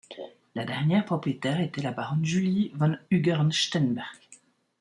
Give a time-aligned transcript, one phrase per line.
[0.55, 4.07] La dernière propriétaire était la baronne Julie von Ungern-Sternberg.